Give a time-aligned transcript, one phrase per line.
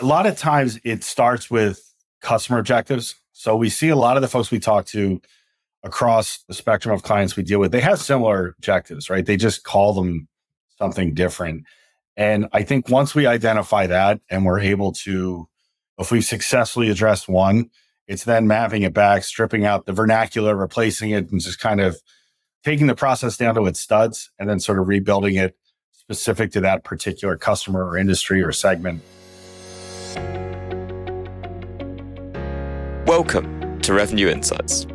[0.00, 1.82] A lot of times it starts with
[2.20, 3.16] customer objectives.
[3.32, 5.20] So we see a lot of the folks we talk to
[5.82, 9.24] across the spectrum of clients we deal with, they have similar objectives, right?
[9.24, 10.28] They just call them
[10.76, 11.64] something different.
[12.16, 15.48] And I think once we identify that and we're able to,
[15.98, 17.70] if we've successfully addressed one,
[18.08, 22.00] it's then mapping it back, stripping out the vernacular, replacing it, and just kind of
[22.64, 25.56] taking the process down to its studs and then sort of rebuilding it
[25.92, 29.02] specific to that particular customer or industry or segment.
[33.06, 34.86] Welcome to Revenue Insights.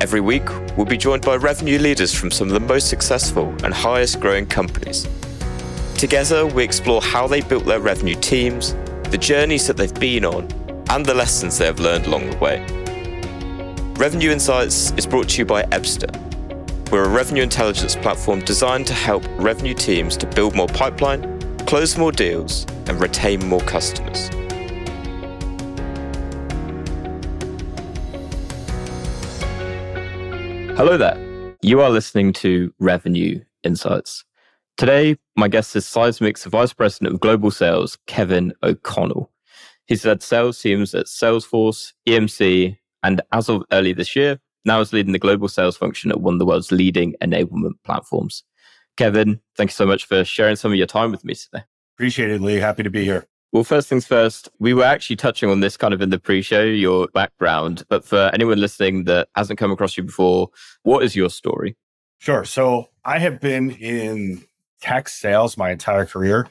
[0.00, 3.74] Every week, we'll be joined by revenue leaders from some of the most successful and
[3.74, 5.08] highest growing companies.
[5.96, 8.74] Together, we explore how they built their revenue teams,
[9.10, 10.48] the journeys that they've been on,
[10.90, 12.64] and the lessons they have learned along the way.
[13.94, 16.10] Revenue Insights is brought to you by Ebsta.
[16.90, 21.31] We're a revenue intelligence platform designed to help revenue teams to build more pipeline,
[21.72, 24.28] close more deals, and retain more customers.
[30.76, 31.16] Hello there.
[31.62, 34.22] You are listening to Revenue Insights.
[34.76, 39.32] Today, my guest is Seismic's Vice President of Global Sales, Kevin O'Connell.
[39.86, 44.92] He's led sales teams at Salesforce, EMC, and as of early this year, now is
[44.92, 48.44] leading the global sales function at one of the world's leading enablement platforms.
[48.96, 51.64] Kevin, thank you so much for sharing some of your time with me today.
[51.96, 52.56] Appreciate it, Lee.
[52.56, 53.26] Happy to be here.
[53.52, 56.40] Well, first things first, we were actually touching on this kind of in the pre
[56.40, 57.84] show, your background.
[57.88, 60.48] But for anyone listening that hasn't come across you before,
[60.84, 61.76] what is your story?
[62.18, 62.44] Sure.
[62.44, 64.44] So I have been in
[64.80, 66.48] tech sales my entire career.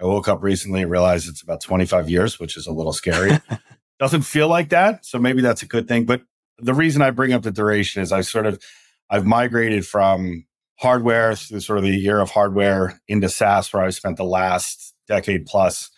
[0.00, 3.38] I woke up recently and realized it's about 25 years, which is a little scary.
[3.98, 5.06] Doesn't feel like that.
[5.06, 6.04] So maybe that's a good thing.
[6.04, 6.22] But
[6.58, 8.62] the reason I bring up the duration is I sort of,
[9.08, 10.44] I've migrated from
[10.82, 14.94] hardware through sort of the year of hardware into SaaS, where I've spent the last
[15.08, 15.90] decade plus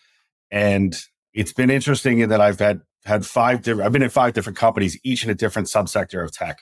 [0.54, 0.96] and
[1.32, 4.56] it's been interesting in that I've had had five different I've been in five different
[4.56, 6.58] companies, each in a different subsector of tech,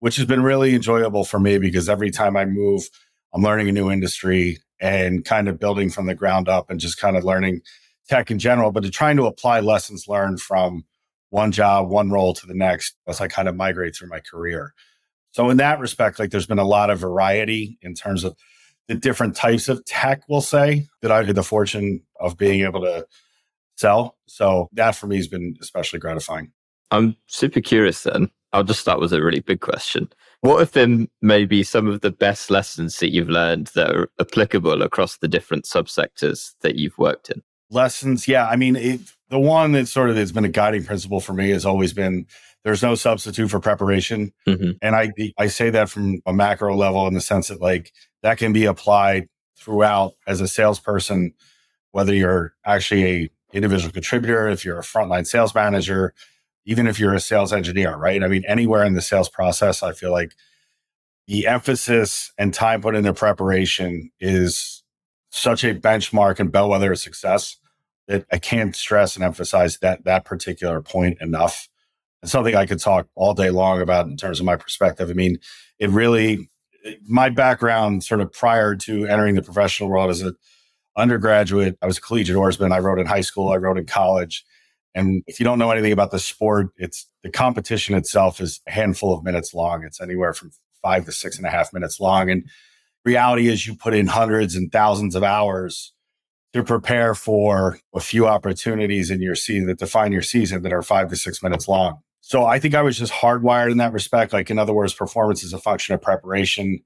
[0.00, 2.82] which has been really enjoyable for me because every time I move,
[3.32, 6.98] I'm learning a new industry and kind of building from the ground up and just
[6.98, 7.62] kind of learning
[8.08, 10.84] tech in general, but to trying to apply lessons learned from
[11.30, 14.74] one job, one role to the next as I kind of migrate through my career.
[15.32, 18.36] So in that respect, like there's been a lot of variety in terms of
[18.88, 22.80] the different types of tech, we'll say, that I've had the fortune of being able
[22.80, 23.06] to
[23.76, 24.16] sell.
[24.26, 26.50] So that for me has been especially gratifying.
[26.90, 28.30] I'm super curious then.
[28.52, 30.08] I'll just start with a really big question.
[30.40, 34.82] What have been maybe some of the best lessons that you've learned that are applicable
[34.82, 37.42] across the different subsectors that you've worked in?
[37.70, 38.46] Lessons, yeah.
[38.48, 41.50] I mean, it, the one that sort of has been a guiding principle for me
[41.50, 42.26] has always been
[42.64, 44.32] there's no substitute for preparation.
[44.46, 44.72] Mm-hmm.
[44.82, 47.92] And I I say that from a macro level in the sense that like
[48.22, 51.32] that can be applied throughout as a salesperson,
[51.92, 56.14] whether you're actually a individual contributor, if you're a frontline sales manager,
[56.64, 58.22] even if you're a sales engineer, right?
[58.22, 60.32] I mean, anywhere in the sales process, I feel like
[61.26, 64.79] the emphasis and time put into preparation is
[65.30, 67.56] such a benchmark and bellwether of success
[68.08, 71.68] that I can't stress and emphasize that that particular point enough.
[72.22, 75.08] It's something I could talk all day long about in terms of my perspective.
[75.08, 75.38] I mean,
[75.78, 76.50] it really,
[77.06, 80.34] my background sort of prior to entering the professional world as an
[80.96, 82.72] undergraduate, I was a collegiate oarsman.
[82.72, 84.44] I rowed in high school, I rowed in college.
[84.94, 88.72] And if you don't know anything about the sport, it's the competition itself is a
[88.72, 89.84] handful of minutes long.
[89.84, 90.50] It's anywhere from
[90.82, 92.28] five to six and a half minutes long.
[92.28, 92.44] And
[93.04, 95.92] reality is you put in hundreds and thousands of hours
[96.52, 100.82] to prepare for a few opportunities in your season that define your season that are
[100.82, 101.98] five to six minutes long.
[102.20, 104.32] So I think I was just hardwired in that respect.
[104.32, 106.80] Like, in other words, performance is a function of preparation.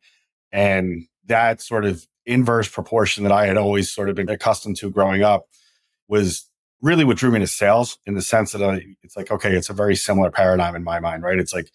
[0.52, 4.90] And that sort of inverse proportion that I had always sort of been accustomed to
[4.90, 5.46] growing up
[6.08, 6.48] was
[6.80, 9.70] really what drew me to sales in the sense that I, it's like, okay, it's
[9.70, 11.38] a very similar paradigm in my mind, right?
[11.38, 11.70] It's like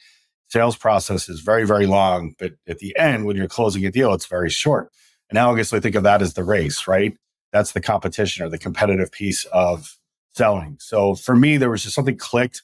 [0.49, 4.13] sales process is very, very long, but at the end, when you're closing a deal,
[4.13, 4.91] it's very short.
[5.33, 7.15] Analogously, think of that as the race, right?
[7.53, 9.97] That's the competition or the competitive piece of
[10.33, 10.77] selling.
[10.79, 12.63] So for me, there was just something clicked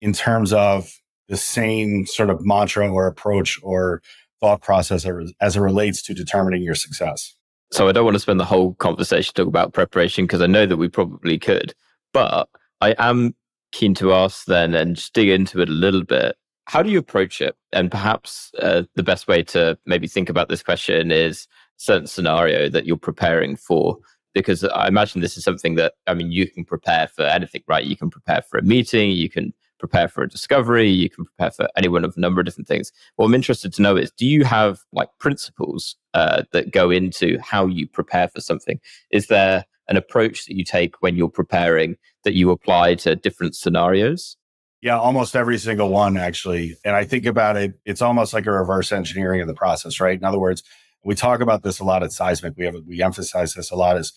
[0.00, 0.90] in terms of
[1.28, 4.02] the same sort of mantra or approach or
[4.40, 5.06] thought process
[5.40, 7.36] as it relates to determining your success.
[7.70, 10.66] So I don't want to spend the whole conversation talking about preparation because I know
[10.66, 11.74] that we probably could,
[12.12, 12.48] but
[12.80, 13.34] I am
[13.72, 16.34] keen to ask then and just dig into it a little bit.
[16.70, 17.56] How do you approach it?
[17.72, 22.68] And perhaps uh, the best way to maybe think about this question is certain scenario
[22.68, 23.98] that you're preparing for
[24.34, 27.84] because I imagine this is something that I mean you can prepare for anything, right?
[27.84, 31.50] You can prepare for a meeting, you can prepare for a discovery, you can prepare
[31.50, 32.92] for any one of a number of different things.
[33.16, 37.36] What I'm interested to know is do you have like principles uh, that go into
[37.40, 38.78] how you prepare for something?
[39.10, 43.56] Is there an approach that you take when you're preparing that you apply to different
[43.56, 44.36] scenarios?
[44.82, 46.76] Yeah, almost every single one, actually.
[46.84, 50.18] And I think about it, it's almost like a reverse engineering of the process, right?
[50.18, 50.62] In other words,
[51.04, 52.54] we talk about this a lot at Seismic.
[52.56, 54.12] We have we emphasize this a lot is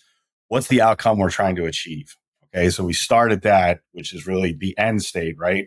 [0.48, 2.16] what's the outcome we're trying to achieve?
[2.54, 2.70] Okay.
[2.70, 5.66] So we start at that, which is really the end state, right?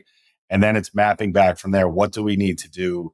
[0.50, 1.88] And then it's mapping back from there.
[1.90, 3.14] What do we need to do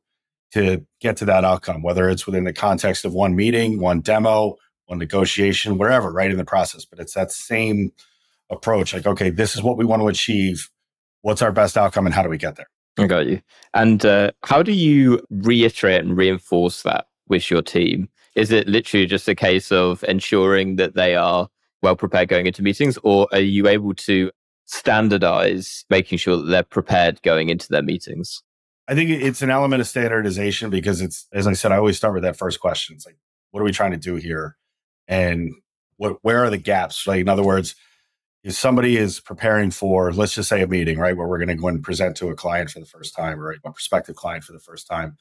[0.53, 4.55] to get to that outcome, whether it's within the context of one meeting, one demo,
[4.85, 6.85] one negotiation, wherever, right in the process.
[6.85, 7.91] But it's that same
[8.51, 10.69] approach like, okay, this is what we want to achieve.
[11.23, 12.67] What's our best outcome and how do we get there?
[12.99, 13.41] I got you.
[13.73, 18.09] And uh, how do you reiterate and reinforce that with your team?
[18.35, 21.47] Is it literally just a case of ensuring that they are
[21.81, 24.31] well prepared going into meetings, or are you able to
[24.65, 28.43] standardize making sure that they're prepared going into their meetings?
[28.87, 32.13] I think it's an element of standardization because it's, as I said, I always start
[32.13, 32.95] with that first question.
[32.95, 33.17] It's like,
[33.51, 34.57] what are we trying to do here?
[35.07, 35.51] And
[35.97, 37.07] what, where are the gaps?
[37.07, 37.75] Like, in other words,
[38.43, 41.55] if somebody is preparing for, let's just say a meeting, right, where we're going to
[41.55, 44.53] go and present to a client for the first time or a prospective client for
[44.53, 45.17] the first time,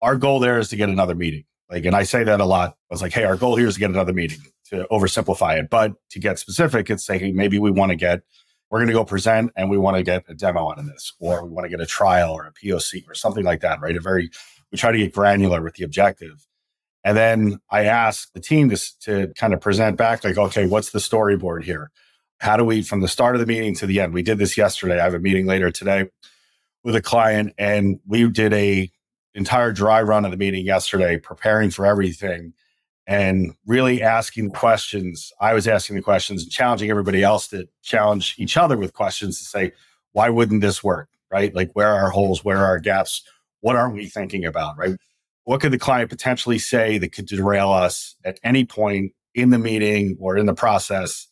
[0.00, 1.44] our goal there is to get another meeting.
[1.70, 2.70] Like, and I say that a lot.
[2.70, 4.40] I was like, hey, our goal here is to get another meeting
[4.70, 5.70] to oversimplify it.
[5.70, 8.22] But to get specific, it's saying maybe we want to get
[8.72, 11.12] we're going to go present and we want to get a demo out of this,
[11.18, 13.94] or we want to get a trial or a POC or something like that, right?
[13.94, 14.30] A very,
[14.70, 16.46] we try to get granular with the objective.
[17.04, 20.90] And then I ask the team to, to kind of present back, like, okay, what's
[20.90, 21.90] the storyboard here?
[22.42, 24.12] How do we, from the start of the meeting to the end?
[24.12, 24.98] We did this yesterday.
[24.98, 26.10] I have a meeting later today
[26.82, 28.90] with a client, and we did a
[29.32, 32.52] entire dry run of the meeting yesterday, preparing for everything
[33.06, 35.32] and really asking questions.
[35.40, 39.38] I was asking the questions and challenging everybody else to challenge each other with questions
[39.38, 39.70] to say,
[40.10, 41.10] why wouldn't this work?
[41.30, 41.54] Right?
[41.54, 42.44] Like, where are our holes?
[42.44, 43.22] Where are our gaps?
[43.60, 44.76] What aren't we thinking about?
[44.76, 44.96] Right?
[45.44, 49.60] What could the client potentially say that could derail us at any point in the
[49.60, 51.28] meeting or in the process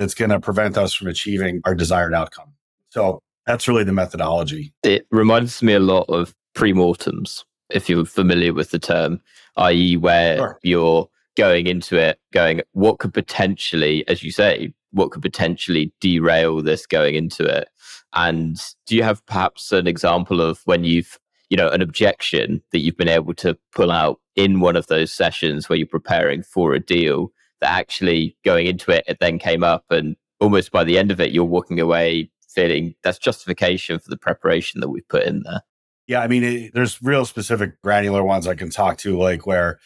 [0.00, 2.54] that's going to prevent us from achieving our desired outcome?
[2.88, 4.72] So that's really the methodology.
[4.82, 9.20] It reminds me a lot of pre-mortems if you're familiar with the term,
[9.58, 10.58] i.e., where sure.
[10.62, 16.62] you're going into it, going, what could potentially, as you say, what could potentially derail
[16.62, 17.68] this going into it?
[18.14, 21.18] And do you have perhaps an example of when you've,
[21.50, 25.12] you know, an objection that you've been able to pull out in one of those
[25.12, 27.30] sessions where you're preparing for a deal
[27.60, 31.20] that actually going into it, it then came up and almost by the end of
[31.20, 35.60] it, you're walking away feeling that's justification for the preparation that we've put in there?
[36.06, 39.78] Yeah, I mean, it, there's real specific granular ones I can talk to, like where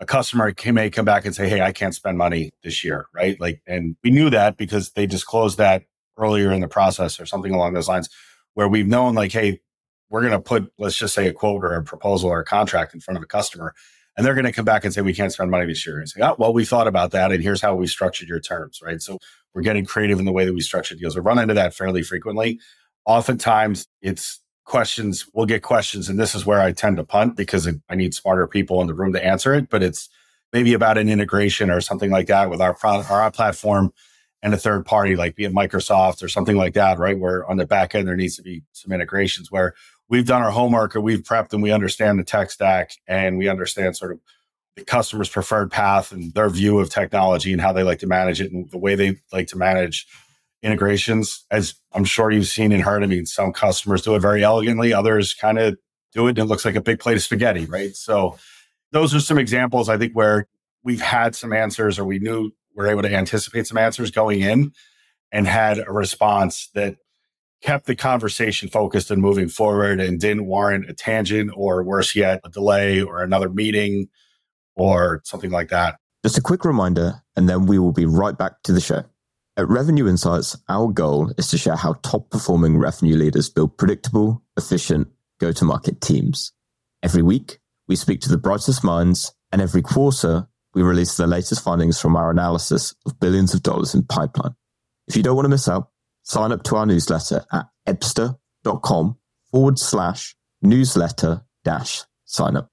[0.00, 3.40] a customer may come back and say, "Hey, I can't spend money this year," right?
[3.40, 5.84] Like, and we knew that because they disclosed that
[6.16, 8.08] earlier in the process or something along those lines,
[8.54, 9.60] where we've known, like, "Hey,
[10.10, 12.94] we're going to put, let's just say, a quote or a proposal or a contract
[12.94, 13.74] in front of a customer."
[14.18, 16.00] And they're going to come back and say, we can't spend money this year.
[16.00, 17.30] And say, oh, well, we thought about that.
[17.30, 19.00] And here's how we structured your terms, right?
[19.00, 19.18] So
[19.54, 21.14] we're getting creative in the way that we structure deals.
[21.14, 22.58] We run into that fairly frequently.
[23.06, 27.66] Oftentimes, it's questions we'll get questions and this is where i tend to punt because
[27.88, 30.10] i need smarter people in the room to answer it but it's
[30.52, 33.90] maybe about an integration or something like that with our product our platform
[34.42, 37.56] and a third party like be it microsoft or something like that right where on
[37.56, 39.74] the back end there needs to be some integrations where
[40.08, 43.48] we've done our homework or we've prepped and we understand the tech stack and we
[43.48, 44.20] understand sort of
[44.76, 48.40] the customer's preferred path and their view of technology and how they like to manage
[48.40, 50.06] it and the way they like to manage
[50.62, 53.02] integrations, as I'm sure you've seen and heard.
[53.02, 55.76] I mean, some customers do it very elegantly, others kind of
[56.12, 57.94] do it and it looks like a big plate of spaghetti, right?
[57.94, 58.38] So
[58.92, 60.46] those are some examples I think where
[60.82, 64.40] we've had some answers or we knew we are able to anticipate some answers going
[64.40, 64.72] in
[65.32, 66.96] and had a response that
[67.62, 72.40] kept the conversation focused and moving forward and didn't warrant a tangent or worse yet,
[72.44, 74.08] a delay or another meeting
[74.76, 75.98] or something like that.
[76.24, 79.04] Just a quick reminder, and then we will be right back to the show.
[79.56, 84.42] At Revenue Insights, our goal is to share how top performing revenue leaders build predictable,
[84.56, 85.08] efficient
[85.40, 86.52] go to market teams.
[87.02, 91.62] Every week, we speak to the brightest minds, and every quarter, we release the latest
[91.62, 94.54] findings from our analysis of billions of dollars in pipeline.
[95.08, 95.90] If you don't want to miss out,
[96.28, 99.16] sign up to our newsletter at ebsta.com
[99.50, 102.70] forward slash newsletter dash sign up.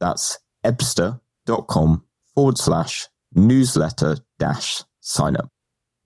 [0.00, 2.04] That's ebsta.com
[2.34, 5.50] forward slash newsletter dash sign up.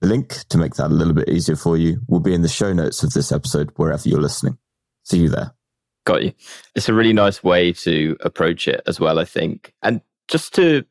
[0.00, 2.48] The link to make that a little bit easier for you will be in the
[2.48, 4.58] show notes of this episode, wherever you're listening.
[5.04, 5.52] See you there.
[6.04, 6.32] Got you.
[6.74, 9.74] It's a really nice way to approach it as well, I think.
[9.82, 10.84] And just to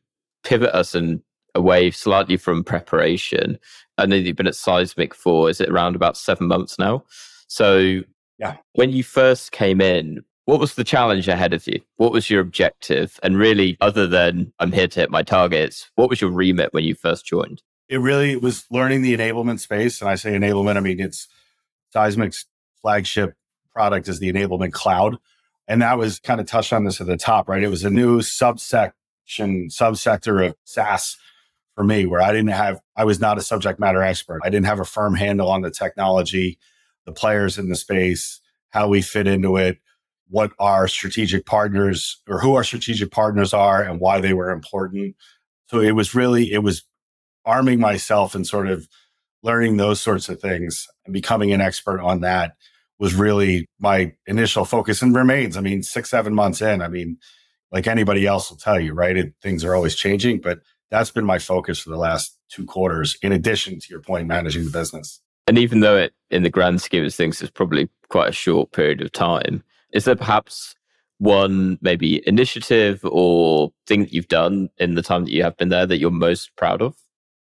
[0.44, 1.22] pivot us and
[1.56, 3.58] away slightly from preparation,
[3.98, 7.04] And then you've been at Seismic for, is it around about seven months now?
[7.48, 8.02] So,
[8.38, 8.56] yeah.
[8.74, 11.80] When you first came in, what was the challenge ahead of you?
[11.96, 13.18] What was your objective?
[13.22, 16.84] And really, other than I'm here to hit my targets, what was your remit when
[16.84, 17.62] you first joined?
[17.88, 20.00] it really was learning the enablement space.
[20.00, 21.28] And I say enablement, I mean, it's
[21.94, 22.46] Seismic's
[22.82, 23.34] flagship
[23.74, 25.16] product is the enablement cloud.
[25.68, 27.62] And that was kind of touched on this at the top, right?
[27.62, 28.94] It was a new subsection,
[29.68, 31.16] subsector of SaaS
[31.76, 34.40] for me where I didn't have, I was not a subject matter expert.
[34.42, 36.58] I didn't have a firm handle on the technology,
[37.04, 38.40] the players in the space,
[38.70, 39.78] how we fit into it,
[40.28, 45.14] what our strategic partners or who our strategic partners are and why they were important.
[45.68, 46.82] So it was really, it was
[47.44, 48.88] arming myself and sort of
[49.42, 52.54] learning those sorts of things and becoming an expert on that
[52.98, 55.56] was really my initial focus and remains.
[55.56, 57.18] I mean, six, seven months in, I mean,
[57.70, 59.16] like anybody else will tell you, right?
[59.16, 63.16] It, things are always changing, but that's been my focus for the last two quarters,
[63.22, 65.20] in addition to your point, managing the business.
[65.46, 68.72] And even though it, in the grand scheme of things, is probably quite a short
[68.72, 69.62] period of time,
[69.92, 70.74] is there perhaps
[71.18, 75.68] one maybe initiative or thing that you've done in the time that you have been
[75.68, 76.96] there that you're most proud of?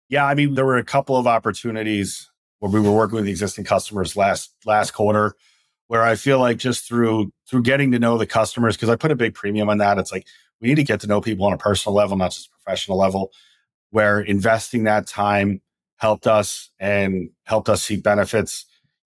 [0.08, 3.64] Yeah, I mean, there were a couple of opportunities where we were working with existing
[3.64, 5.34] customers last last quarter,
[5.86, 9.10] where I feel like just through through getting to know the customers, because I put
[9.10, 9.98] a big premium on that.
[9.98, 10.26] It's like
[10.62, 13.32] we need to get to know people on a personal level, not just professional level.
[13.90, 15.60] Where investing that time
[15.96, 18.64] helped us and helped us see benefits.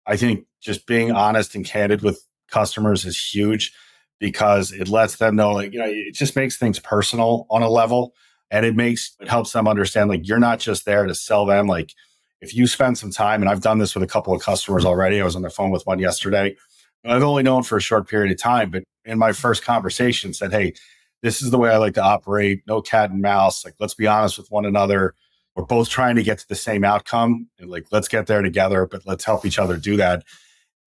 [0.06, 3.72] I think just being honest and candid with customers is huge
[4.18, 7.68] because it lets them know, like, you know, it just makes things personal on a
[7.68, 8.14] level
[8.50, 11.66] and it makes, it helps them understand, like, you're not just there to sell them.
[11.66, 11.92] Like,
[12.40, 15.20] if you spend some time, and I've done this with a couple of customers already,
[15.20, 16.56] I was on the phone with one yesterday.
[17.04, 20.52] I've only known for a short period of time, but in my first conversation said,
[20.52, 20.74] Hey,
[21.22, 22.62] this is the way I like to operate.
[22.66, 23.64] No cat and mouse.
[23.64, 25.14] Like, let's be honest with one another.
[25.54, 27.48] We're both trying to get to the same outcome.
[27.58, 30.24] And like, let's get there together, but let's help each other do that.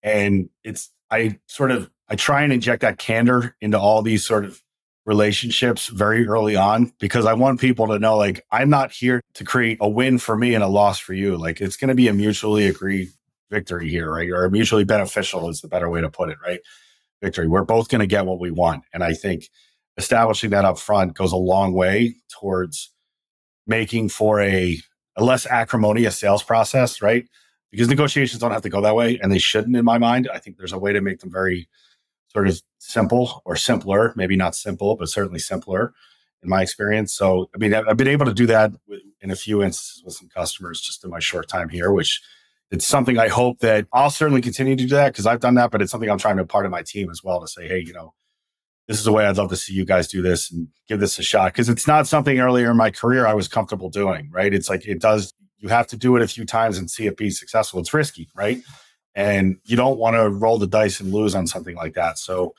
[0.02, 4.44] And it's, I sort of, I try and inject that candor into all these sort
[4.44, 4.62] of
[5.06, 9.44] relationships very early on because I want people to know, like, I'm not here to
[9.44, 11.36] create a win for me and a loss for you.
[11.36, 13.08] Like, it's going to be a mutually agreed
[13.50, 14.28] victory here, right?
[14.30, 16.60] Or mutually beneficial is the better way to put it, right?
[17.22, 17.46] Victory.
[17.46, 18.82] We're both going to get what we want.
[18.92, 19.48] And I think
[19.96, 22.92] establishing that up front goes a long way towards
[23.66, 24.78] making for a,
[25.16, 27.26] a less acrimonious sales process, right?
[27.70, 30.28] Because negotiations don't have to go that way and they shouldn't in my mind.
[30.32, 31.68] I think there's a way to make them very
[32.28, 35.92] sort of simple or simpler, maybe not simple, but certainly simpler
[36.42, 37.14] in my experience.
[37.14, 38.72] So, I mean, I've been able to do that
[39.20, 42.22] in a few instances with some customers just in my short time here, which
[42.70, 45.70] it's something I hope that I'll certainly continue to do that because I've done that,
[45.70, 47.78] but it's something I'm trying to part of my team as well to say, hey,
[47.78, 48.12] you know,
[48.88, 51.18] this is the way I'd love to see you guys do this and give this
[51.18, 51.52] a shot.
[51.54, 54.54] Cause it's not something earlier in my career I was comfortable doing, right?
[54.54, 57.16] It's like it does, you have to do it a few times and see it
[57.16, 57.80] be successful.
[57.80, 58.62] It's risky, right?
[59.14, 62.18] And you don't want to roll the dice and lose on something like that.
[62.18, 62.54] So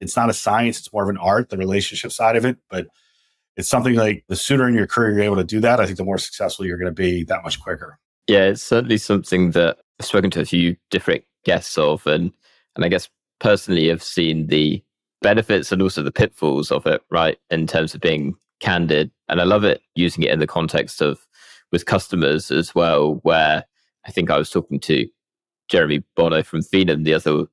[0.00, 2.58] it's not a science, it's more of an art, the relationship side of it.
[2.68, 2.86] But
[3.56, 5.98] it's something like the sooner in your career you're able to do that, I think
[5.98, 7.98] the more successful you're going to be that much quicker.
[8.28, 12.32] Yeah, it's certainly something that I've spoken to a few different guests of and
[12.76, 13.08] and I guess
[13.40, 14.82] personally have seen the
[15.22, 17.38] benefits and also the pitfalls of it, right?
[17.50, 19.10] In terms of being candid.
[19.28, 21.26] And I love it using it in the context of
[21.70, 23.64] with customers as well, where
[24.06, 25.08] I think I was talking to
[25.68, 27.46] Jeremy Bono from Phenom the other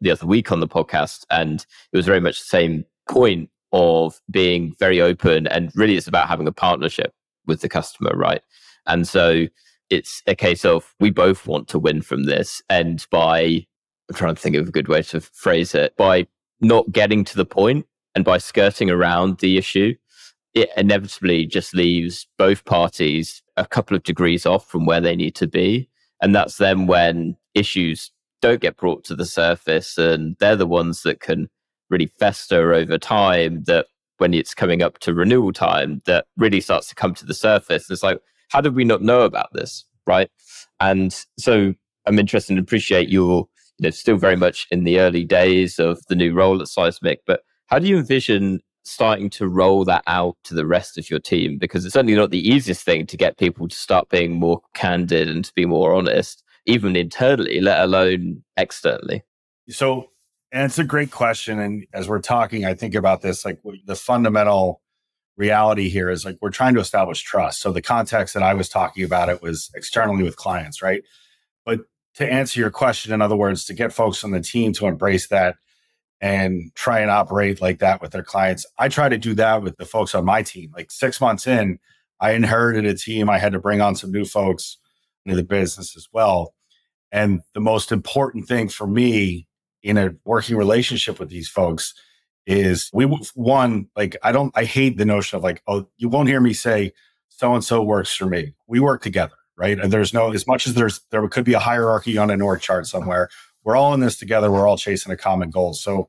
[0.00, 4.20] the other week on the podcast, and it was very much the same point of
[4.30, 7.12] being very open and really it's about having a partnership
[7.46, 8.40] with the customer, right?
[8.86, 9.46] And so
[9.90, 13.66] it's a case of we both want to win from this, and by
[14.08, 16.26] I'm trying to think of a good way to phrase it by
[16.60, 19.94] not getting to the point and by skirting around the issue,
[20.54, 25.34] it inevitably just leaves both parties a couple of degrees off from where they need
[25.36, 25.88] to be.
[26.20, 28.10] And that's then when issues
[28.40, 31.48] don't get brought to the surface and they're the ones that can
[31.90, 33.86] really fester over time that
[34.18, 37.90] when it's coming up to renewal time that really starts to come to the surface.
[37.90, 38.18] It's like,
[38.50, 39.84] how did we not know about this?
[40.06, 40.30] Right.
[40.80, 41.74] And so
[42.06, 43.46] I'm interested and appreciate your
[43.78, 47.20] you know, still very much in the early days of the new role at Seismic,
[47.26, 51.20] but how do you envision starting to roll that out to the rest of your
[51.20, 51.58] team?
[51.58, 55.28] Because it's certainly not the easiest thing to get people to start being more candid
[55.28, 59.22] and to be more honest, even internally, let alone externally.
[59.68, 60.10] So,
[60.50, 61.58] and it's a great question.
[61.60, 64.80] And as we're talking, I think about this like the fundamental
[65.36, 67.60] reality here is like we're trying to establish trust.
[67.60, 71.02] So, the context that I was talking about it was externally with clients, right?
[71.66, 71.80] But
[72.18, 75.28] to answer your question, in other words, to get folks on the team to embrace
[75.28, 75.54] that
[76.20, 78.66] and try and operate like that with their clients.
[78.76, 80.72] I try to do that with the folks on my team.
[80.74, 81.78] Like six months in,
[82.20, 83.30] I inherited a team.
[83.30, 84.78] I had to bring on some new folks
[85.24, 86.54] into the business as well.
[87.12, 89.46] And the most important thing for me
[89.84, 91.94] in a working relationship with these folks
[92.46, 96.28] is we one like I don't I hate the notion of like oh you won't
[96.28, 96.92] hear me say
[97.28, 98.54] so and so works for me.
[98.66, 99.78] We work together, right?
[99.78, 102.60] And there's no, as much as there's, there could be a hierarchy on an org
[102.60, 103.28] chart somewhere.
[103.64, 104.50] We're all in this together.
[104.50, 105.74] We're all chasing a common goal.
[105.74, 106.08] So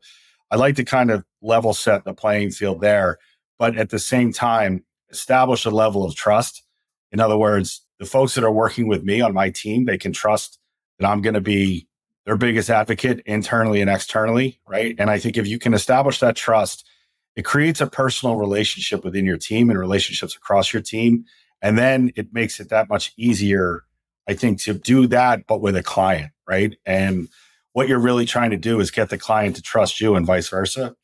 [0.51, 3.17] I like to kind of level set the playing field there,
[3.57, 6.63] but at the same time, establish a level of trust.
[7.11, 10.13] In other words, the folks that are working with me on my team, they can
[10.13, 10.59] trust
[10.99, 11.87] that I'm going to be
[12.25, 14.95] their biggest advocate internally and externally, right?
[14.99, 16.87] And I think if you can establish that trust,
[17.35, 21.25] it creates a personal relationship within your team and relationships across your team.
[21.61, 23.83] And then it makes it that much easier,
[24.27, 26.75] I think, to do that, but with a client, right?
[26.85, 27.27] And
[27.73, 30.49] what you're really trying to do is get the client to trust you and vice
[30.49, 30.95] versa.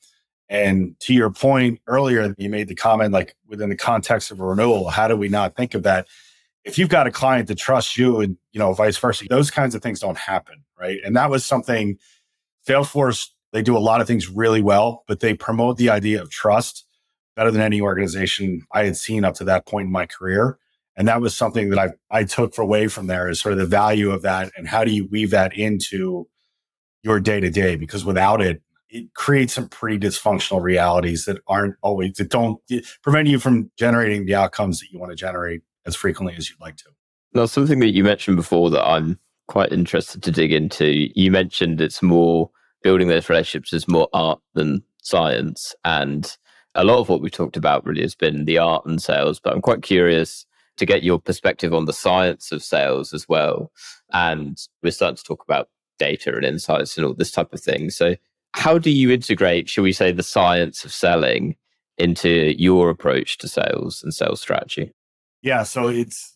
[0.47, 4.45] And to your point earlier, you made the comment like within the context of a
[4.45, 6.07] renewal, how do we not think of that?
[6.63, 9.75] If you've got a client that trusts you and, you know, vice versa, those kinds
[9.75, 10.99] of things don't happen, right?
[11.03, 11.97] And that was something
[12.67, 16.29] Salesforce, they do a lot of things really well, but they promote the idea of
[16.29, 16.84] trust
[17.35, 20.57] better than any organization I had seen up to that point in my career.
[20.97, 23.65] And that was something that I, I took away from there is sort of the
[23.65, 26.27] value of that and how do you weave that into
[27.03, 27.75] your day to day?
[27.75, 32.61] Because without it, it creates some pretty dysfunctional realities that aren't always that don't
[33.03, 36.61] prevent you from generating the outcomes that you want to generate as frequently as you'd
[36.61, 36.85] like to.
[37.33, 41.09] Now, something that you mentioned before that I'm quite interested to dig into.
[41.19, 42.49] You mentioned it's more
[42.81, 46.37] building those relationships is more art than science, and
[46.75, 49.39] a lot of what we talked about really has been the art and sales.
[49.39, 50.45] But I'm quite curious
[50.77, 53.71] to get your perspective on the science of sales as well.
[54.11, 57.89] And we're starting to talk about data and insights and all this type of thing.
[57.89, 58.15] So
[58.53, 61.55] how do you integrate, shall we say, the science of selling
[61.97, 64.91] into your approach to sales and sales strategy?
[65.41, 66.35] Yeah, so it's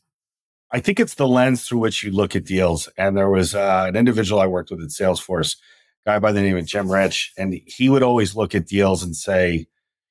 [0.72, 2.90] I think it's the lens through which you look at deals.
[2.98, 5.58] And there was uh, an individual I worked with at Salesforce,
[6.06, 9.16] guy by the name of Jim Rich, and he would always look at deals and
[9.16, 9.68] say,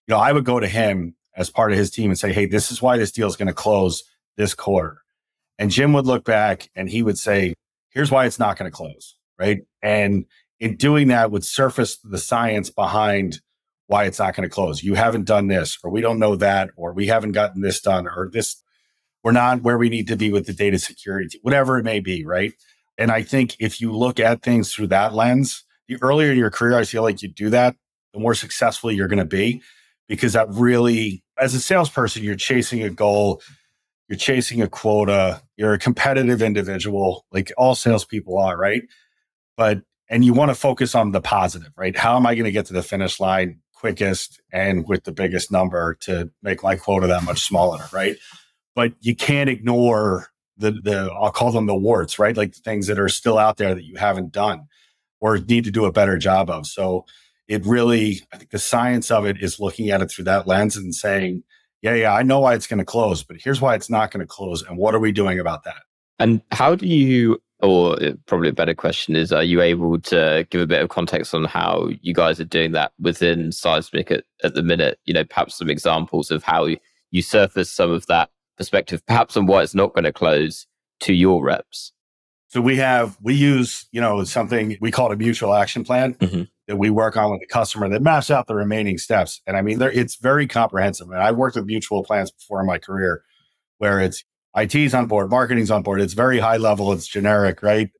[0.09, 2.47] you know, I would go to him as part of his team and say, hey,
[2.47, 4.03] this is why this deal is going to close
[4.37, 5.03] this quarter.
[5.59, 7.55] And Jim would look back and he would say,
[7.91, 9.17] here's why it's not going to close.
[9.39, 9.61] Right.
[9.83, 10.25] And
[10.59, 13.41] in doing that would surface the science behind
[13.87, 14.83] why it's not going to close.
[14.83, 18.07] You haven't done this, or we don't know that, or we haven't gotten this done,
[18.07, 18.63] or this,
[19.23, 22.25] we're not where we need to be with the data security, whatever it may be,
[22.25, 22.53] right?
[22.99, 26.51] And I think if you look at things through that lens, the earlier in your
[26.51, 27.77] career I feel like you do that,
[28.13, 29.63] the more successful you're going to be,
[30.09, 33.43] because that really, as a salesperson, you're chasing a goal,
[34.09, 38.83] you're chasing a quota, you're a competitive individual, like all salespeople are, right?
[39.57, 41.97] But and you want to focus on the positive, right?
[41.97, 45.53] How am I going to get to the finish line quickest and with the biggest
[45.53, 48.17] number to make my quota that much smaller, right?
[48.75, 52.37] But you can't ignore the the I'll call them the warts, right?
[52.37, 54.67] Like the things that are still out there that you haven't done
[55.21, 56.67] or need to do a better job of.
[56.67, 57.05] So
[57.49, 60.77] it really, I think the science of it is looking at it through that lens
[60.77, 61.43] and saying,
[61.83, 64.21] yeah, yeah, I know why it's going to close, but here's why it's not going
[64.21, 64.63] to close.
[64.63, 65.83] And what are we doing about that?
[66.19, 70.47] And how do you or uh, probably a better question is are you able to
[70.51, 74.25] give a bit of context on how you guys are doing that within seismic at,
[74.45, 76.69] at the minute you know perhaps some examples of how
[77.11, 80.67] you surface some of that perspective perhaps on why it's not going to close
[81.01, 81.93] to your reps
[82.49, 86.15] so we have we use you know something we call it a mutual action plan
[86.15, 86.43] mm-hmm.
[86.69, 89.63] That we work on with the customer that maps out the remaining steps and i
[89.63, 93.23] mean it's very comprehensive and i've worked with mutual plans before in my career
[93.79, 94.25] where it's
[94.57, 96.01] IT's on board, marketing's on board.
[96.01, 97.91] It's very high level, it's generic, right?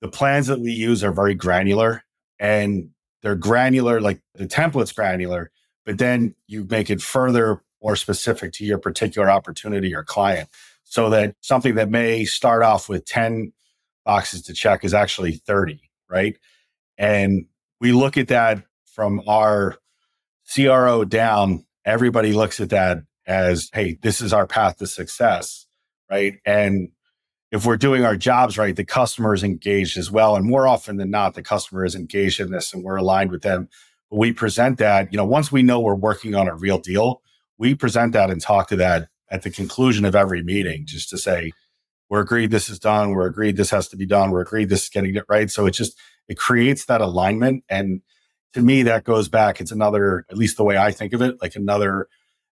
[0.00, 2.04] The plans that we use are very granular
[2.38, 2.90] and
[3.22, 5.50] they're granular, like the template's granular,
[5.84, 10.48] but then you make it further more specific to your particular opportunity or client
[10.84, 13.52] so that something that may start off with 10
[14.04, 16.36] boxes to check is actually 30, right?
[16.96, 17.46] And
[17.80, 19.76] we look at that from our
[20.52, 21.64] CRO down.
[21.84, 25.66] Everybody looks at that as, hey, this is our path to success
[26.10, 26.38] right?
[26.44, 26.90] And
[27.50, 30.36] if we're doing our jobs right, the customer is engaged as well.
[30.36, 33.42] And more often than not, the customer is engaged in this and we're aligned with
[33.42, 33.68] them.
[34.10, 37.22] But we present that, you know, once we know we're working on a real deal,
[37.58, 41.18] we present that and talk to that at the conclusion of every meeting, just to
[41.18, 41.52] say,
[42.08, 44.84] we're agreed this is done, we're agreed this has to be done, we're agreed this
[44.84, 45.50] is getting it right.
[45.50, 47.64] So it just it creates that alignment.
[47.68, 48.02] And
[48.54, 49.60] to me, that goes back.
[49.60, 52.08] It's another, at least the way I think of it, like another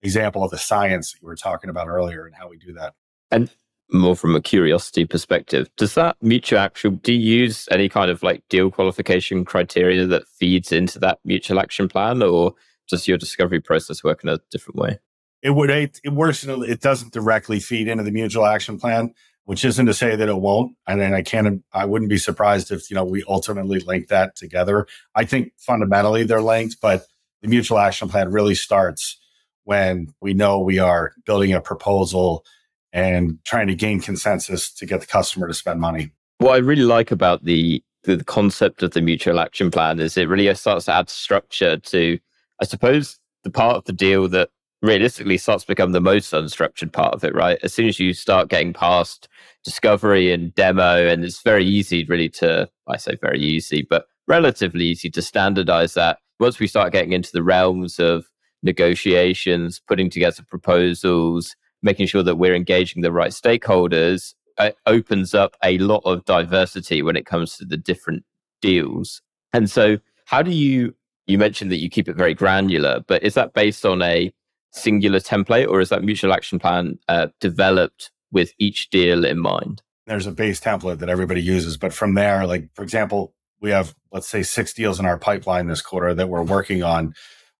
[0.02, 2.94] example of the science that you were talking about earlier and how we do that.
[3.30, 3.50] And
[3.92, 8.24] more from a curiosity perspective, does that mutual action, do you use any kind of
[8.24, 12.56] like deal qualification criteria that feeds into that mutual action plan or
[12.90, 15.00] does your discovery process work in a different way?
[15.42, 18.80] It would, it, it works, in a, it doesn't directly feed into the mutual action
[18.80, 19.14] plan,
[19.46, 20.76] which isn't to say that it won't.
[20.88, 24.36] And then I can't, I wouldn't be surprised if, you know, we ultimately link that
[24.36, 24.88] together.
[25.16, 27.06] I think fundamentally they're linked, but
[27.42, 29.20] the mutual action plan really starts
[29.64, 32.46] when we know we are building a proposal
[32.94, 36.12] and trying to gain consensus to get the customer to spend money.
[36.40, 40.28] What I really like about the the concept of the mutual action plan is it
[40.28, 42.18] really starts to add structure to,
[42.60, 44.50] I suppose, the part of the deal that
[44.82, 47.60] realistically starts to become the most unstructured part of it, right?
[47.64, 49.28] As soon as you start getting past
[49.64, 54.86] discovery and demo, and it's very easy really to, I say very easy, but relatively
[54.86, 56.20] easy to standardize that.
[56.40, 58.26] Once we start getting into the realms of
[58.64, 65.56] negotiations, putting together proposals, making sure that we're engaging the right stakeholders, it opens up
[65.64, 68.24] a lot of diversity when it comes to the different
[68.62, 69.22] deals.
[69.54, 70.96] And so, how do you?
[71.28, 74.34] You mentioned that you keep it very granular, but is that based on a
[74.72, 79.82] singular template, or is that mutual action plan uh, developed with each deal in mind?
[80.08, 83.96] There's a base template that everybody uses, but from there, like for example, we have
[84.12, 87.14] let's say six deals in our pipeline this quarter that we're working on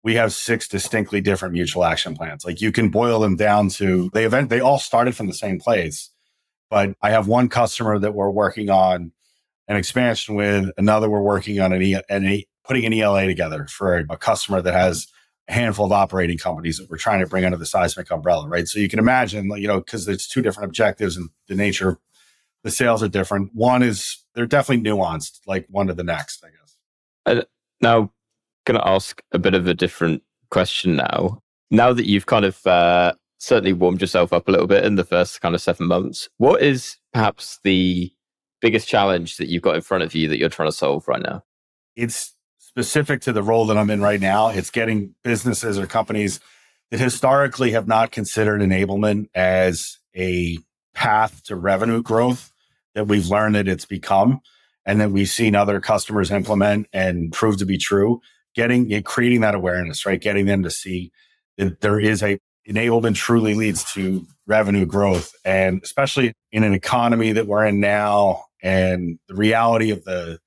[0.04, 2.44] we have six distinctly different mutual action plans.
[2.44, 5.60] Like you can boil them down to they event they all started from the same
[5.60, 6.10] place.
[6.70, 9.12] But I have one customer that we're working on
[9.68, 13.68] an expansion with, another we're working on an, e, an e, putting an ELA together
[13.70, 15.08] for a, customer that has
[15.48, 18.68] handful of operating companies that we're trying to bring under the seismic umbrella, right?
[18.68, 22.00] So you can imagine, you know, because there's two different objectives and the nature
[22.64, 23.52] the sales are different.
[23.54, 26.78] One is they're definitely nuanced, like one to the next, I guess.
[27.26, 27.44] Uh,
[27.82, 28.12] now,
[28.66, 31.42] going to ask a bit of a different question now.
[31.72, 35.04] Now that you've kind of uh, certainly warmed yourself up a little bit in the
[35.04, 38.12] first kind of seven months, what is perhaps the
[38.60, 41.22] biggest challenge that you've got in front of you that you're trying to solve right
[41.22, 41.44] now?
[41.96, 42.36] It's
[42.72, 44.48] specific to the role that I'm in right now.
[44.48, 46.40] It's getting businesses or companies
[46.90, 50.58] that historically have not considered enablement as a
[50.94, 52.52] path to revenue growth
[52.96, 54.42] that we've learned that it's become
[54.86, 58.22] and that we've seen other customers implement and prove to be true
[58.56, 60.20] getting creating that awareness, right?
[60.20, 61.12] Getting them to see
[61.58, 65.34] that there is a enablement truly leads to revenue growth.
[65.44, 70.40] And especially in an economy that we're in now and the reality of the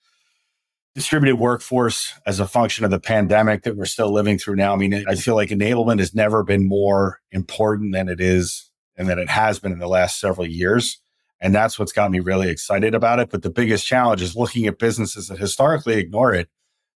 [0.95, 4.73] distributed workforce as a function of the pandemic that we're still living through now.
[4.73, 9.09] I mean, I feel like enablement has never been more important than it is and
[9.09, 11.01] that it has been in the last several years.
[11.41, 13.29] And that's what's got me really excited about it.
[13.29, 16.49] But the biggest challenge is looking at businesses that historically ignore it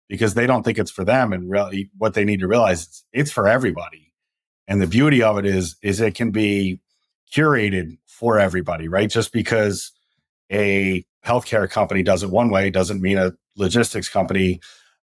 [0.07, 1.33] because they don't think it's for them.
[1.33, 4.13] And really, what they need to realize it's, it's for everybody.
[4.67, 6.79] And the beauty of it is, is it can be
[7.33, 9.09] curated for everybody, right?
[9.09, 9.91] Just because
[10.51, 14.59] a healthcare company does it one way doesn't mean a logistics company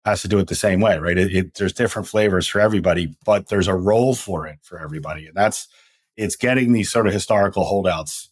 [0.06, 1.18] has to do it the same way, right?
[1.18, 5.28] It, it, there's different flavors for everybody, but there's a role for it for everybody.
[5.28, 5.68] And that's,
[6.18, 8.30] it's getting these sort of historical holdouts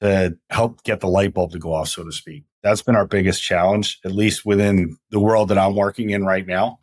[0.00, 2.44] to help get the light bulb to go off, so to speak.
[2.62, 6.46] That's been our biggest challenge, at least within the world that I'm working in right
[6.46, 6.80] now.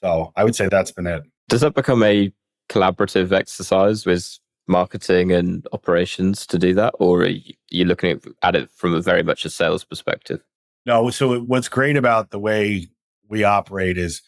[0.00, 1.22] So I would say that's been it.
[1.48, 2.32] Does that become a
[2.70, 6.94] collaborative exercise with marketing and operations to do that?
[6.98, 7.34] Or are
[7.70, 10.40] you looking at it from a very much a sales perspective?
[10.86, 11.10] No.
[11.10, 12.88] So what's great about the way
[13.28, 14.22] we operate is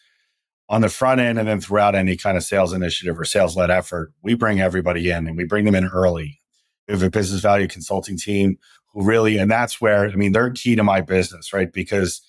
[0.69, 3.69] on the front end and then throughout any kind of sales initiative or sales led
[3.69, 6.41] effort, we bring everybody in and we bring them in early.
[6.87, 8.57] We have a business value consulting team
[8.93, 11.71] who really, and that's where, I mean, they're key to my business, right?
[11.71, 12.21] Because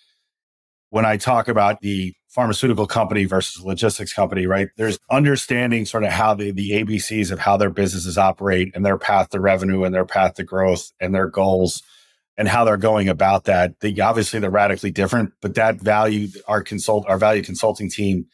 [0.91, 4.69] when I talk about the pharmaceutical company versus logistics company, right?
[4.77, 8.99] There's understanding sort of how the, the ABCs of how their businesses operate and their
[8.99, 11.83] path to revenue and their path to growth and their goals
[12.39, 13.81] and how they're going about that.
[13.81, 18.27] They obviously they're radically different, but that value, our consult, our value consulting team,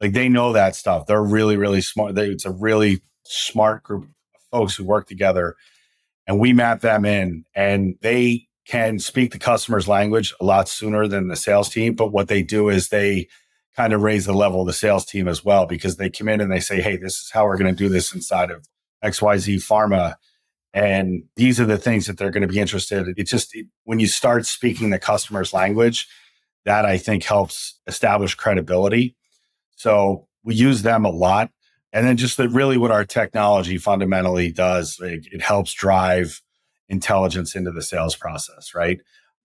[0.00, 1.06] like they know that stuff.
[1.06, 2.14] They're really, really smart.
[2.14, 4.10] They, it's a really smart group of
[4.50, 5.56] folks who work together
[6.26, 11.06] and we map them in and they can speak the customer's language a lot sooner
[11.06, 11.94] than the sales team.
[11.94, 13.28] But what they do is they
[13.76, 16.40] kind of raise the level of the sales team as well because they come in
[16.40, 18.66] and they say, Hey, this is how we're going to do this inside of
[19.04, 20.14] XYZ Pharma.
[20.72, 23.14] And these are the things that they're going to be interested in.
[23.16, 26.08] It just, it, when you start speaking the customer's language,
[26.64, 29.16] that I think helps establish credibility.
[29.76, 31.50] So we use them a lot.
[31.92, 36.40] And then just that really what our technology fundamentally does, it, it helps drive
[36.88, 39.00] intelligence into the sales process, right?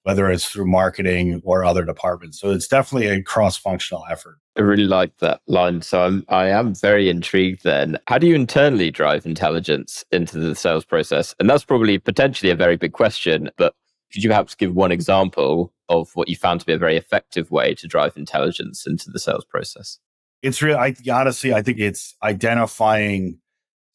[0.05, 2.39] Whether it's through marketing or other departments.
[2.39, 4.37] So it's definitely a cross functional effort.
[4.57, 5.81] I really like that line.
[5.81, 7.97] So I'm, I am very intrigued then.
[8.07, 11.35] How do you internally drive intelligence into the sales process?
[11.39, 13.73] And that's probably potentially a very big question, but
[14.13, 17.51] could you perhaps give one example of what you found to be a very effective
[17.51, 19.99] way to drive intelligence into the sales process?
[20.45, 20.77] it's real.
[20.77, 23.39] I honestly, I think it's identifying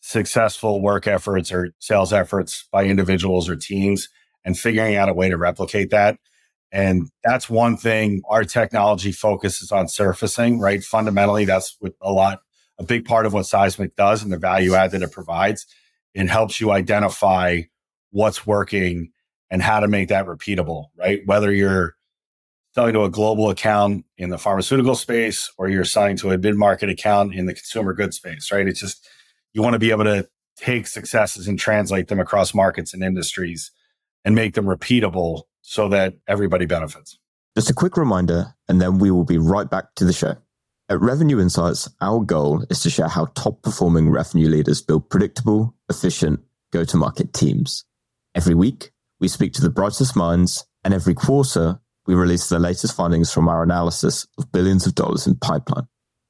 [0.01, 4.09] successful work efforts or sales efforts by individuals or teams
[4.45, 6.19] and figuring out a way to replicate that.
[6.73, 10.83] And that's one thing our technology focuses on surfacing, right?
[10.83, 12.41] Fundamentally, that's a lot
[12.81, 15.67] a big part of what Seismic does and the value add that it provides.
[16.15, 17.63] It helps you identify
[18.11, 19.13] what's working
[19.51, 21.21] and how to make that repeatable, right?
[21.27, 21.95] Whether you're
[22.75, 26.57] selling to a global account in the pharmaceutical space or you're selling to a mid
[26.57, 28.67] market account in the consumer goods space, right?
[28.67, 29.07] It's just,
[29.53, 30.27] you want to be able to
[30.57, 33.73] take successes and translate them across markets and industries
[34.25, 37.19] and make them repeatable so that everybody benefits.
[37.57, 40.37] Just a quick reminder, and then we will be right back to the show.
[40.89, 45.75] At Revenue Insights, our goal is to share how top performing revenue leaders build predictable,
[45.89, 46.41] efficient
[46.73, 47.85] go to market teams.
[48.35, 52.97] Every week, we speak to the brightest minds, and every quarter, we release the latest
[52.97, 55.87] findings from our analysis of billions of dollars in pipeline.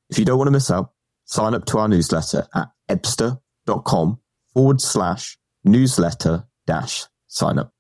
[0.09, 0.93] If you don't want to miss out,
[1.25, 4.19] sign up to our newsletter at ebsta.com
[4.53, 7.73] forward slash newsletter dash sign up.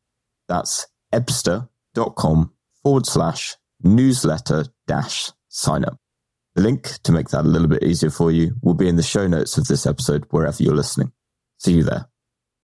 [0.51, 5.97] That's ebsta.com forward slash newsletter dash sign up.
[6.57, 9.05] The link to make that a little bit easier for you will be in the
[9.05, 11.13] show notes of this episode, wherever you're listening.
[11.59, 12.07] See you there.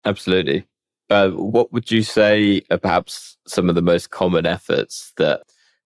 [0.06, 0.66] Absolutely.
[1.10, 5.42] Uh, what would you say are perhaps some of the most common efforts that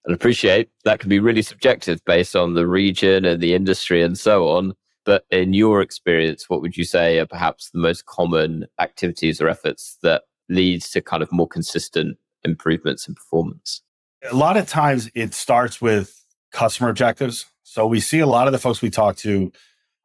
[0.05, 4.17] and appreciate that can be really subjective based on the region and the industry and
[4.17, 4.73] so on.
[5.05, 9.49] But in your experience, what would you say are perhaps the most common activities or
[9.49, 13.81] efforts that leads to kind of more consistent improvements in performance?
[14.29, 17.45] A lot of times it starts with customer objectives.
[17.63, 19.51] So we see a lot of the folks we talk to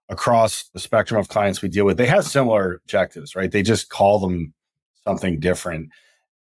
[0.09, 3.51] across the spectrum of clients we deal with, they have similar objectives, right?
[3.51, 4.53] They just call them
[5.05, 5.91] something different.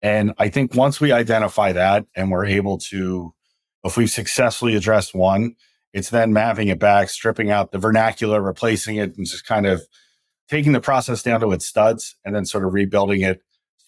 [0.02, 3.32] And I think once we identify that and we're able to,
[3.84, 5.56] if we've successfully addressed one,
[5.94, 9.80] it's then mapping it back, stripping out the vernacular, replacing it, and just kind of
[10.48, 13.40] taking the process down to its studs and then sort of rebuilding it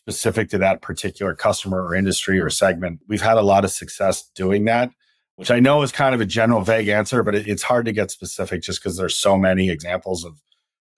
[0.07, 3.01] specific to that particular customer or industry or segment.
[3.09, 4.93] We've had a lot of success doing that,
[5.35, 8.13] which I know is kind of a general vague answer, but it's hard to get
[8.13, 10.41] specific just because there's so many examples of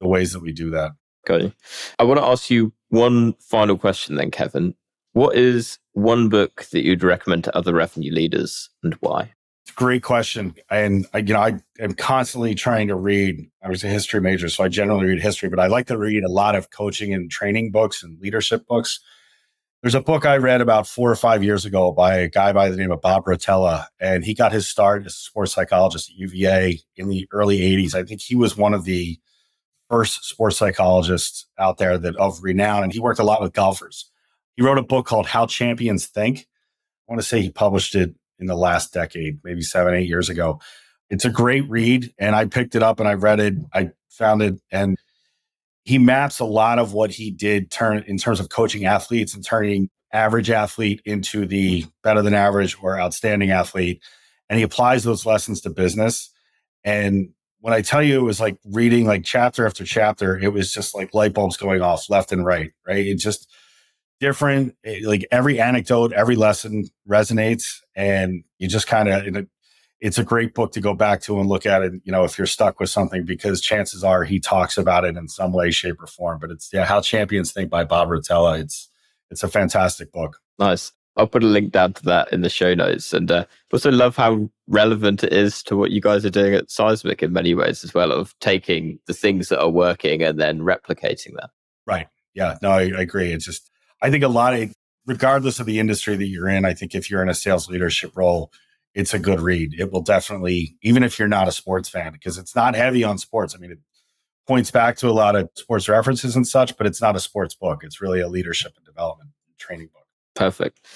[0.02, 0.92] the ways that we do that.
[1.26, 1.52] Got you.
[1.98, 4.74] I want to ask you one final question then, Kevin.
[5.14, 9.32] What is one book that you'd recommend to other revenue leaders and why?
[9.74, 10.54] Great question.
[10.70, 13.48] And I, you know, I am constantly trying to read.
[13.62, 16.24] I was a history major, so I generally read history, but I like to read
[16.24, 19.00] a lot of coaching and training books and leadership books.
[19.82, 22.68] There's a book I read about four or five years ago by a guy by
[22.68, 26.16] the name of Bob Rotella, and he got his start as a sports psychologist at
[26.16, 27.94] UVA in the early 80s.
[27.94, 29.20] I think he was one of the
[29.88, 34.10] first sports psychologists out there that of renown, and he worked a lot with golfers.
[34.56, 36.48] He wrote a book called How Champions Think.
[37.08, 40.28] I want to say he published it in the last decade, maybe seven, eight years
[40.28, 40.60] ago.
[41.10, 43.54] It's a great read, and I picked it up and I read it.
[43.72, 44.98] I found it, and
[45.84, 49.44] he maps a lot of what he did turn in terms of coaching athletes and
[49.44, 54.02] turning average athlete into the better than average or outstanding athlete.
[54.50, 56.30] And he applies those lessons to business.
[56.84, 60.72] And when I tell you it was like reading like chapter after chapter, it was
[60.72, 63.06] just like light bulbs going off left and right, right?
[63.06, 63.50] It just
[64.20, 69.46] different, it, like every anecdote, every lesson resonates, and you just kind of,
[70.00, 72.38] it's a great book to go back to and look at it, you know, if
[72.38, 76.00] you're stuck with something, because chances are he talks about it in some way, shape,
[76.00, 76.38] or form.
[76.40, 78.60] But it's, yeah, How Champions Think by Bob Rotella.
[78.60, 78.88] It's,
[79.30, 80.38] it's a fantastic book.
[80.58, 80.92] Nice.
[81.16, 83.12] I'll put a link down to that in the show notes.
[83.12, 86.70] And uh, also love how relevant it is to what you guys are doing at
[86.70, 90.60] Seismic in many ways as well, of taking the things that are working and then
[90.60, 91.50] replicating that.
[91.86, 92.06] Right.
[92.34, 92.56] Yeah.
[92.62, 93.32] No, I, I agree.
[93.32, 93.68] It's just,
[94.02, 94.72] I think a lot of,
[95.06, 98.12] regardless of the industry that you're in, I think if you're in a sales leadership
[98.16, 98.52] role,
[98.94, 99.78] it's a good read.
[99.78, 103.18] It will definitely, even if you're not a sports fan, because it's not heavy on
[103.18, 103.54] sports.
[103.54, 103.78] I mean, it
[104.46, 107.54] points back to a lot of sports references and such, but it's not a sports
[107.54, 107.84] book.
[107.84, 110.06] It's really a leadership and development training book.
[110.34, 110.86] Perfect.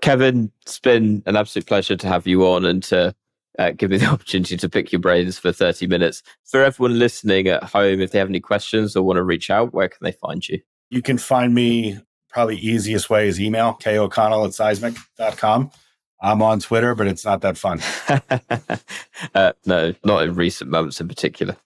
[0.00, 3.14] Kevin, it's been an absolute pleasure to have you on and to
[3.58, 6.22] uh, give me the opportunity to pick your brains for 30 minutes.
[6.44, 9.74] For everyone listening at home, if they have any questions or want to reach out,
[9.74, 10.60] where can they find you?
[10.88, 11.98] You can find me
[12.30, 15.70] probably easiest way is email, koconnell at seismic.com.
[16.22, 17.80] I'm on Twitter, but it's not that fun.
[19.34, 21.56] uh, no, not in recent months in particular.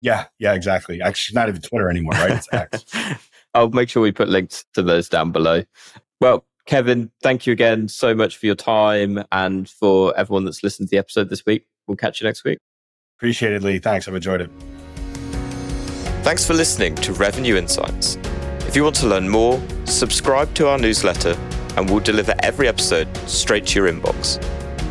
[0.00, 1.00] Yeah, yeah, exactly.
[1.00, 2.32] Actually, not even Twitter anymore, right?
[2.32, 2.84] It's X.
[3.54, 5.62] I'll make sure we put links to those down below.
[6.20, 10.88] Well, Kevin, thank you again so much for your time and for everyone that's listened
[10.88, 11.66] to the episode this week.
[11.86, 12.58] We'll catch you next week.
[13.18, 13.78] Appreciate it, Lee.
[13.78, 14.08] Thanks.
[14.08, 14.50] I've enjoyed it.
[16.22, 18.16] Thanks for listening to Revenue Insights.
[18.70, 21.36] If you want to learn more, subscribe to our newsletter
[21.76, 24.38] and we'll deliver every episode straight to your inbox.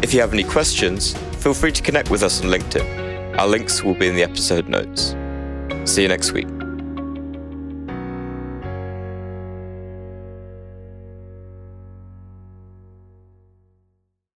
[0.03, 3.39] If you have any questions, feel free to connect with us on LinkedIn.
[3.39, 5.15] Our links will be in the episode notes.
[5.89, 6.58] See you next week.